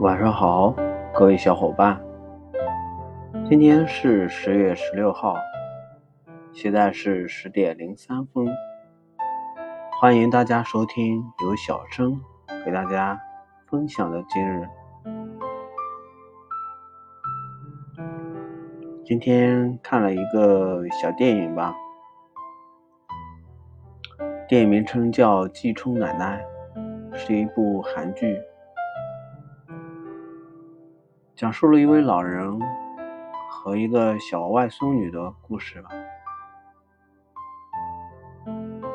[0.00, 0.74] 晚上好，
[1.12, 2.00] 各位小伙伴。
[3.46, 5.36] 今天是十月十六号，
[6.54, 8.46] 现在是十点零三分。
[10.00, 12.18] 欢迎大家收听由小生
[12.64, 13.20] 给大家
[13.66, 14.66] 分享的今日。
[19.04, 21.76] 今天看了一个小电影吧，
[24.48, 26.42] 电影名称叫《季春奶奶》，
[27.14, 28.40] 是一部韩剧。
[31.40, 32.60] 讲述了一位老人
[33.48, 35.88] 和一个小外孙女的故事吧。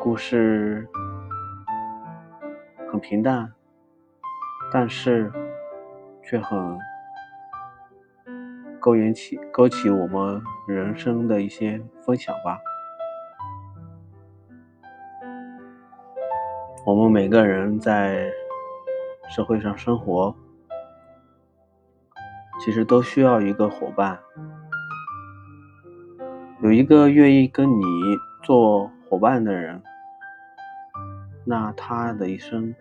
[0.00, 0.88] 故事
[2.90, 3.48] 很平淡，
[4.72, 5.30] 但是
[6.24, 6.76] 却很
[8.80, 12.58] 勾引起、勾起我们人生的一些分享吧。
[16.84, 18.28] 我们每个人在
[19.28, 20.34] 社会上生活。
[22.64, 24.16] 其实都需要一个伙伴，
[26.62, 27.82] 有一个愿意跟你
[28.40, 29.82] 做伙伴的人，
[31.44, 32.72] 那他的一生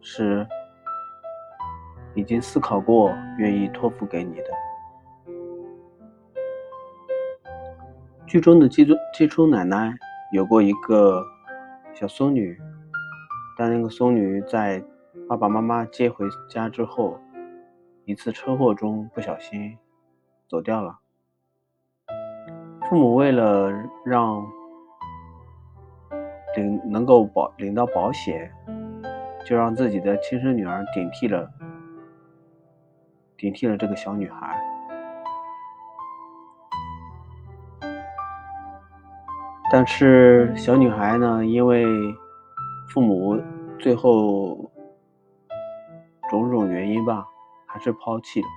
[0.00, 0.46] 是
[2.14, 4.44] 已经思考过，愿意托付给你的。
[8.24, 9.92] 剧中的季中季初奶奶
[10.32, 11.26] 有过一个
[11.92, 12.56] 小孙女，
[13.58, 14.80] 但那个孙女在
[15.28, 17.18] 爸爸妈妈接回家之后。
[18.04, 19.78] 一次车祸中不小心
[20.48, 20.98] 走掉了，
[22.88, 23.70] 父母为了
[24.04, 24.44] 让
[26.56, 28.52] 领能够保领到保险，
[29.46, 31.48] 就让自己的亲生女儿顶替了
[33.36, 34.60] 顶替了这个小女孩。
[39.70, 41.86] 但是小女孩呢，因为
[42.88, 43.40] 父母
[43.78, 44.70] 最后
[46.28, 47.28] 种种原因吧。
[47.72, 48.48] 还是抛弃了。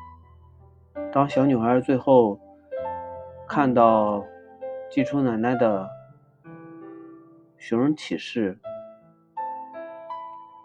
[1.14, 2.38] 当小女孩最后
[3.48, 4.22] 看到
[4.92, 5.90] 季初奶奶的
[7.58, 8.60] 寻人启事，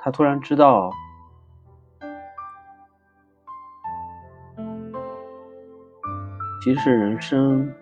[0.00, 0.90] 她突然知道，
[6.60, 7.72] 即使人生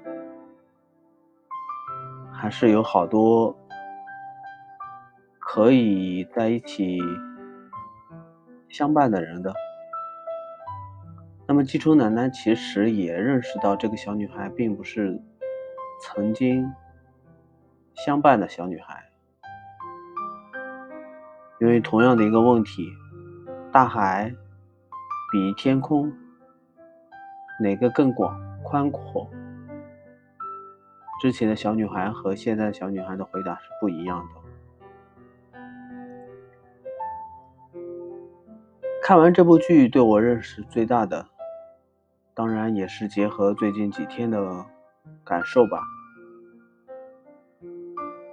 [2.31, 3.56] 还是有好多
[5.39, 6.99] 可以在一起
[8.69, 9.50] 相伴的人的。
[11.51, 15.19] 那么，季初奶奶其实也认识到这个小女孩并不是
[16.03, 16.71] 曾经
[17.95, 19.03] 相伴的小女孩，
[21.59, 22.93] 因为同样的一个问题：
[23.73, 24.31] 大海
[25.33, 26.13] 比天空
[27.63, 29.27] 哪个更广宽阔？
[31.23, 34.35] 之前的小女孩和现在的小女孩的回答是不一样的。
[39.03, 41.27] 看完这部剧，对我认识最大的。
[42.38, 44.65] 当然也是结合最近几天的
[45.25, 45.82] 感受吧。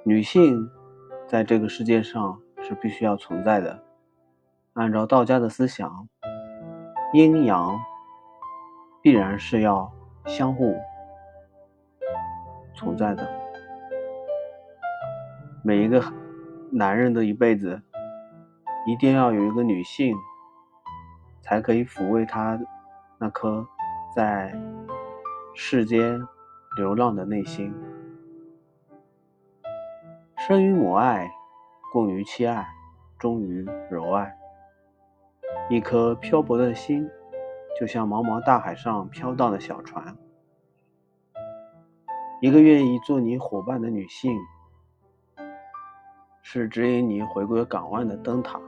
[0.03, 0.69] 女性
[1.25, 3.83] 在这个世界上是必须要存在的。
[4.73, 6.07] 按照道家的思想，
[7.13, 7.79] 阴阳
[9.01, 9.91] 必然是要
[10.27, 10.77] 相互
[12.75, 13.27] 存在的。
[15.63, 15.99] 每一个
[16.71, 17.81] 男人的一辈子，
[18.85, 20.15] 一定要有一个女性，
[21.41, 22.59] 才可以抚慰他
[23.17, 23.67] 那颗。
[24.15, 24.57] 在
[25.53, 26.25] 世间
[26.77, 27.73] 流浪的内心，
[30.37, 31.29] 生于母爱，
[31.91, 32.65] 共于妻爱，
[33.19, 34.33] 忠于柔爱。
[35.69, 37.09] 一颗漂泊的心，
[37.77, 40.15] 就像茫茫大海上飘荡的小船。
[42.39, 44.31] 一个愿意做你伙伴的女性，
[46.41, 48.61] 是指引你回归港湾的灯塔。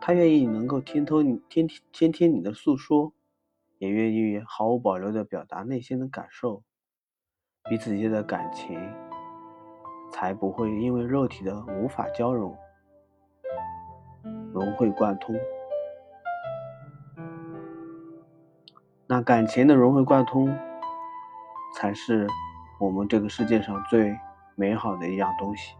[0.00, 3.12] 她愿意能够听透你，听听倾听你的诉说。
[3.80, 6.62] 也愿意毫无保留地表达内心的感受，
[7.64, 8.78] 彼此间的感情
[10.12, 12.54] 才不会因为肉体的无法交融
[14.52, 15.34] 融会贯通。
[19.06, 20.54] 那感情的融会贯通，
[21.74, 22.26] 才是
[22.78, 24.14] 我们这个世界上最
[24.56, 25.74] 美好的一样东西。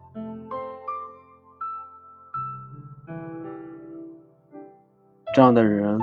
[5.34, 6.00] 这样的人。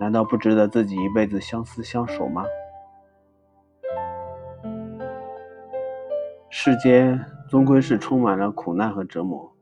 [0.00, 2.44] 难道不值得自己一辈子相思相守吗？
[6.50, 9.52] 世间终归是充满了苦难和折磨，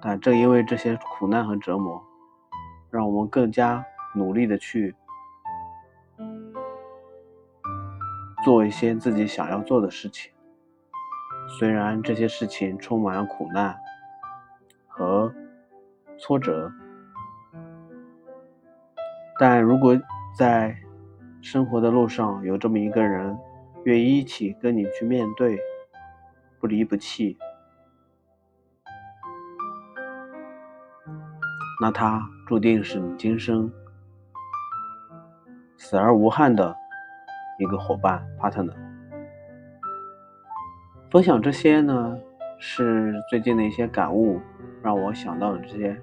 [0.00, 2.02] 但正因为这些苦难和折磨，
[2.90, 3.84] 让我们更加
[4.14, 4.94] 努力的去
[8.44, 10.32] 做一些自己想要做的事情。
[11.58, 13.76] 虽然这些事情充满了苦难
[14.86, 15.32] 和
[16.18, 16.38] 挫。
[16.38, 16.72] 折。
[19.44, 20.00] 但如果
[20.36, 20.72] 在
[21.40, 23.36] 生活的路上有这么一个人，
[23.82, 25.58] 愿意一起跟你去面对，
[26.60, 27.36] 不离不弃，
[31.80, 33.68] 那他注定是你今生
[35.76, 36.72] 死而无憾的
[37.58, 38.76] 一个伙伴 partner。
[41.10, 42.16] 分享这些呢，
[42.60, 44.40] 是最近的一些感悟，
[44.84, 46.00] 让我想到了这些，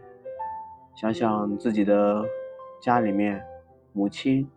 [0.94, 2.22] 想想自己的。
[2.80, 3.46] 家里面，
[3.92, 4.50] 母亲、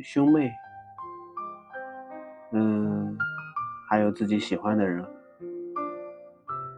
[0.00, 0.52] 兄妹，
[2.52, 3.18] 嗯，
[3.90, 5.04] 还有自己喜欢的人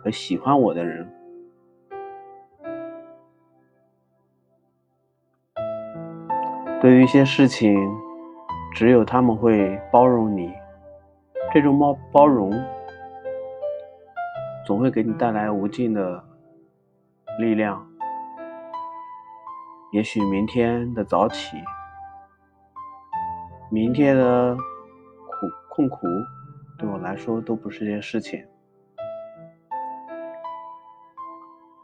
[0.02, 1.06] 和喜欢我的人，
[6.80, 7.78] 对于一些事情，
[8.72, 10.54] 只有他们会包容你，
[11.52, 12.50] 这种包包容，
[14.64, 16.24] 总会给你带来无尽的
[17.38, 17.89] 力量。
[19.92, 21.56] 也许明天的早起，
[23.70, 24.60] 明天的苦
[25.68, 26.06] 困苦，
[26.78, 28.46] 对我来说都不是件事情。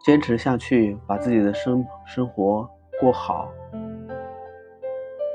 [0.05, 2.71] 坚持下去，把自己的生生活
[3.01, 3.51] 过好，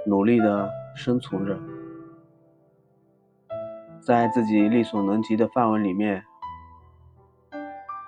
[0.07, 1.59] 努力的生存着，
[4.00, 6.24] 在自己力所能及的范围里面，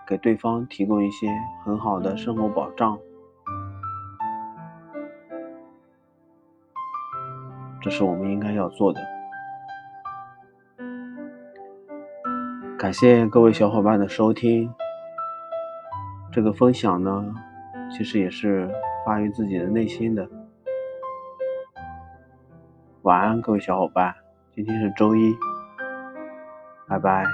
[0.08, 1.28] 给对方提供一些
[1.66, 2.98] 很好的生活保障。
[7.84, 9.02] 这是我们应该要做的。
[12.80, 14.74] 感谢各位小伙伴的收听。
[16.32, 17.36] 这个分享呢，
[17.92, 18.68] 其实也是
[19.06, 20.28] 发于自己的内心的。
[23.02, 24.16] 晚安，各位小伙伴。
[24.56, 25.36] 今天是周一，
[26.88, 27.26] 拜拜。